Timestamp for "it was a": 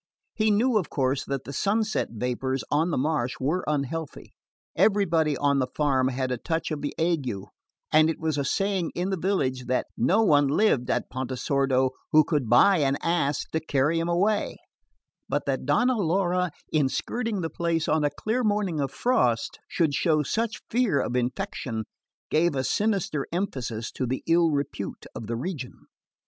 8.09-8.43